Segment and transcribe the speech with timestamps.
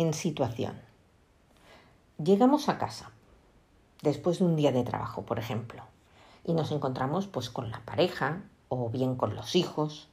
[0.00, 0.80] en situación.
[2.16, 3.10] Llegamos a casa,
[4.02, 5.82] después de un día de trabajo, por ejemplo,
[6.42, 10.08] y nos encontramos pues con la pareja o bien con los hijos.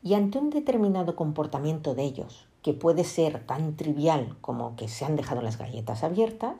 [0.00, 5.04] Y ante un determinado comportamiento de ellos, que puede ser tan trivial como que se
[5.04, 6.54] han dejado las galletas abiertas,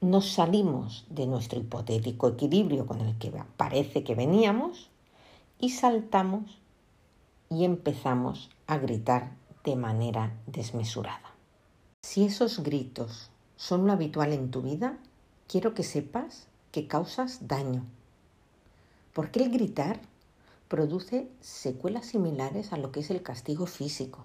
[0.00, 4.88] nos salimos de nuestro hipotético equilibrio con el que parece que veníamos
[5.58, 6.60] y saltamos
[7.50, 9.32] y empezamos a gritar
[9.66, 11.34] de manera desmesurada.
[12.02, 14.96] Si esos gritos son lo habitual en tu vida,
[15.48, 17.84] quiero que sepas que causas daño.
[19.12, 20.00] Porque el gritar
[20.68, 24.24] produce secuelas similares a lo que es el castigo físico.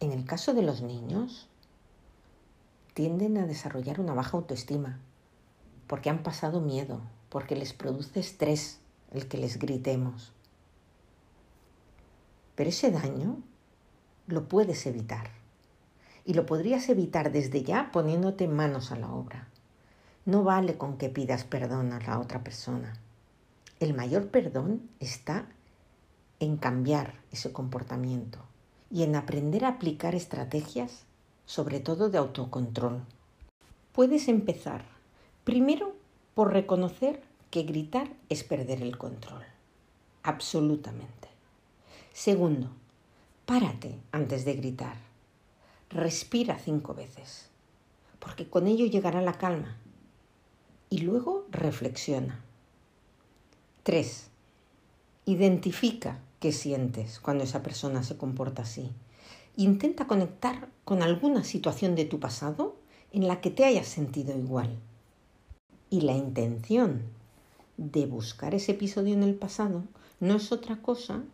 [0.00, 1.46] En el caso de los niños,
[2.92, 4.98] tienden a desarrollar una baja autoestima
[5.86, 8.80] porque han pasado miedo, porque les produce estrés
[9.12, 10.33] el que les gritemos.
[12.54, 13.38] Pero ese daño
[14.26, 15.30] lo puedes evitar.
[16.24, 19.48] Y lo podrías evitar desde ya poniéndote manos a la obra.
[20.24, 22.94] No vale con que pidas perdón a la otra persona.
[23.80, 25.46] El mayor perdón está
[26.40, 28.38] en cambiar ese comportamiento
[28.90, 31.04] y en aprender a aplicar estrategias,
[31.44, 33.02] sobre todo de autocontrol.
[33.92, 34.84] Puedes empezar
[35.44, 35.94] primero
[36.34, 39.42] por reconocer que gritar es perder el control.
[40.22, 41.33] Absolutamente.
[42.14, 42.70] Segundo,
[43.44, 44.96] párate antes de gritar.
[45.90, 47.48] Respira cinco veces,
[48.20, 49.76] porque con ello llegará la calma.
[50.90, 52.40] Y luego reflexiona.
[53.82, 54.28] Tres,
[55.26, 58.92] identifica qué sientes cuando esa persona se comporta así.
[59.56, 62.76] Intenta conectar con alguna situación de tu pasado
[63.10, 64.78] en la que te hayas sentido igual.
[65.90, 67.02] Y la intención
[67.76, 69.82] de buscar ese episodio en el pasado
[70.20, 71.24] no es otra cosa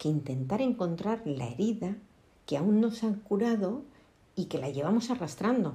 [0.00, 1.94] que intentar encontrar la herida
[2.46, 3.82] que aún no se ha curado
[4.34, 5.74] y que la llevamos arrastrando.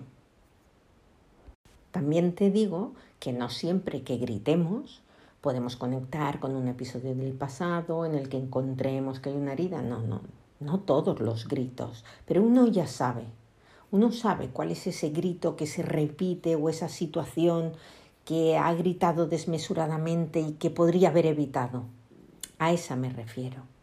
[1.92, 5.04] También te digo que no siempre que gritemos
[5.42, 9.84] podemos conectar con un episodio del pasado en el que encontremos que hay una herida.
[9.84, 10.22] No, no,
[10.60, 13.26] no todos los gritos, pero uno ya sabe.
[13.92, 17.74] Uno sabe cuál es ese grito que se repite o esa situación
[18.26, 21.84] que ha gritado desmesuradamente y que podría haber evitado.
[22.58, 23.75] A esa me refiero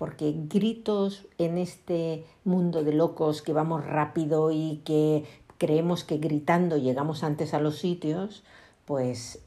[0.00, 5.24] porque gritos en este mundo de locos que vamos rápido y que
[5.58, 8.42] creemos que gritando llegamos antes a los sitios,
[8.86, 9.42] pues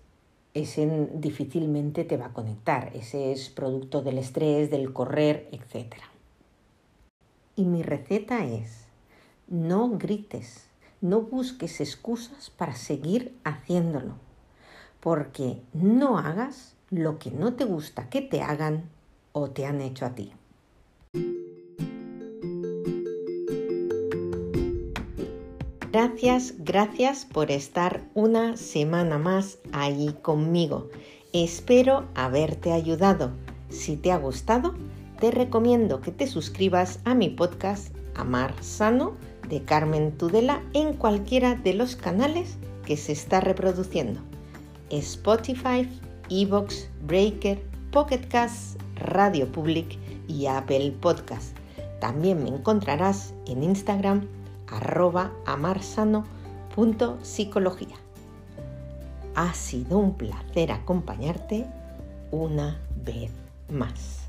[0.54, 2.92] ese difícilmente te va a conectar.
[2.96, 5.96] Ese es producto del estrés, del correr, etc.
[7.56, 8.86] Y mi receta es,
[9.48, 10.68] no grites,
[11.02, 14.18] no busques excusas para seguir haciéndolo,
[15.00, 18.92] porque no hagas lo que no te gusta que te hagan
[19.32, 20.32] o te han hecho a ti.
[26.04, 30.90] Gracias, gracias por estar una semana más ahí conmigo.
[31.32, 33.32] Espero haberte ayudado.
[33.70, 34.74] Si te ha gustado,
[35.22, 39.16] te recomiendo que te suscribas a mi podcast Amar Sano
[39.48, 44.20] de Carmen Tudela en cualquiera de los canales que se está reproduciendo.
[44.90, 45.90] Spotify,
[46.30, 49.98] Evox, Breaker, Pocket Cast, Radio Public
[50.28, 51.56] y Apple Podcast.
[52.02, 54.28] También me encontrarás en Instagram
[54.74, 57.96] arroba amarsano.psicología.
[59.36, 61.66] Ha sido un placer acompañarte
[62.32, 63.32] una vez
[63.70, 64.23] más.